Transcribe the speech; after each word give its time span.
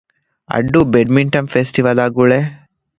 އައްޑޫ 0.51 0.79
ބެޑްމިންޓަން 0.93 1.49
ފެސްޓިވަލާގުޅޭ 1.53 2.39